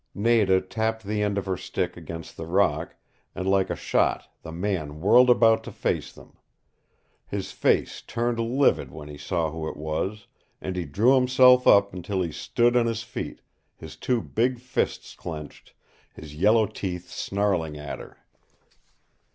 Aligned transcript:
Nada 0.15 0.61
tapped 0.61 1.03
the 1.03 1.21
end 1.21 1.37
of 1.37 1.45
her 1.45 1.55
stick 1.57 1.95
against 1.95 2.35
the 2.35 2.47
rock, 2.47 2.95
and 3.35 3.47
like 3.47 3.69
a 3.69 3.75
shot 3.75 4.33
the 4.41 4.51
man 4.51 4.99
whirled 4.99 5.29
about 5.29 5.63
to 5.63 5.71
face 5.71 6.11
them. 6.11 6.39
His 7.27 7.51
face 7.51 8.01
turned 8.01 8.39
livid 8.39 8.89
when 8.89 9.09
he 9.09 9.17
saw 9.19 9.51
who 9.51 9.69
it 9.69 9.77
was, 9.77 10.25
and 10.59 10.75
he 10.75 10.85
drew 10.85 11.13
himself 11.13 11.67
up 11.67 11.93
until 11.93 12.23
he 12.23 12.31
stood 12.31 12.75
on 12.75 12.87
his 12.87 13.03
feet, 13.03 13.41
his 13.75 13.95
two 13.95 14.23
big 14.23 14.57
fists 14.59 15.13
clenched, 15.13 15.75
his 16.15 16.33
yellow 16.33 16.65
teeth 16.65 17.11
snarling 17.11 17.77
at 17.77 17.99
her. 17.99 18.17